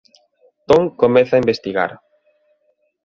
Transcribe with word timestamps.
Tom 0.67 0.83
comeza 1.01 1.33
a 1.35 1.41
investigar. 1.43 1.91